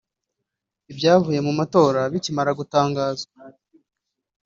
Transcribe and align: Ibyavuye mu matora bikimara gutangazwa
Ibyavuye 0.91 1.39
mu 1.47 1.51
matora 1.59 2.01
bikimara 2.11 2.51
gutangazwa 2.59 3.37